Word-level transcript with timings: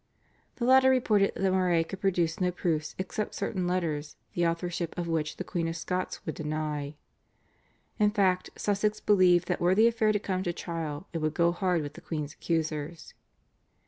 The 0.55 0.65
latter 0.65 0.89
reported 0.89 1.33
that 1.35 1.51
Moray 1.51 1.83
could 1.83 2.01
produce 2.01 2.39
no 2.41 2.49
proofs 2.51 2.95
except 2.97 3.35
certain 3.35 3.67
letters 3.67 4.15
the 4.33 4.47
authorship 4.47 4.97
of 4.97 5.07
which 5.07 5.37
the 5.37 5.43
Queen 5.43 5.67
of 5.67 5.75
Scots 5.77 6.25
would 6.25 6.33
deny. 6.33 6.95
In 7.99 8.09
fact, 8.09 8.49
Sussex 8.55 8.99
believed 8.99 9.47
that 9.47 9.61
were 9.61 9.75
the 9.75 9.85
affair 9.87 10.11
to 10.11 10.17
come 10.17 10.41
to 10.41 10.53
trial 10.53 11.07
it 11.13 11.19
would 11.19 11.35
go 11.35 11.51
hard 11.51 11.83
with 11.83 11.93
the 11.93 12.01
queen's 12.01 12.33
accusers. 12.33 13.13